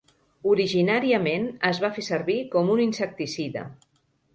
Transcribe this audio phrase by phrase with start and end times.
[0.53, 3.73] Originàriament es va fer servir com un insecticida.